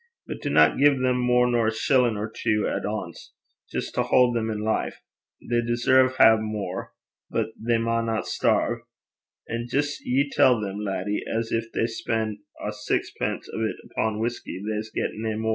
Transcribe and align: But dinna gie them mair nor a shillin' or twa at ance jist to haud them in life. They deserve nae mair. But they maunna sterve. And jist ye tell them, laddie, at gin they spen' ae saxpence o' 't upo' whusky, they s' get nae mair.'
But 0.25 0.41
dinna 0.41 0.75
gie 0.79 0.85
them 0.97 1.27
mair 1.27 1.45
nor 1.45 1.67
a 1.67 1.71
shillin' 1.71 2.17
or 2.17 2.27
twa 2.31 2.75
at 2.75 2.85
ance 2.85 3.33
jist 3.71 3.93
to 3.93 4.01
haud 4.01 4.35
them 4.35 4.49
in 4.49 4.61
life. 4.63 4.99
They 5.47 5.61
deserve 5.61 6.13
nae 6.19 6.37
mair. 6.39 6.93
But 7.29 7.49
they 7.55 7.77
maunna 7.77 8.23
sterve. 8.23 8.79
And 9.47 9.69
jist 9.69 10.01
ye 10.03 10.27
tell 10.31 10.59
them, 10.59 10.79
laddie, 10.79 11.21
at 11.31 11.43
gin 11.49 11.61
they 11.75 11.85
spen' 11.85 12.41
ae 12.59 12.71
saxpence 12.71 13.47
o' 13.53 13.59
't 13.59 13.91
upo' 13.95 14.17
whusky, 14.17 14.59
they 14.67 14.79
s' 14.79 14.89
get 14.89 15.11
nae 15.13 15.35
mair.' 15.35 15.49